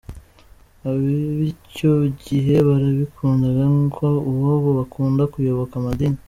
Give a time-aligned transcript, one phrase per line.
[0.89, 1.91] Ab’icyo
[2.23, 6.19] gihe barabikundaga nk’uko ab’ubu bakunda kuyoboka amadini.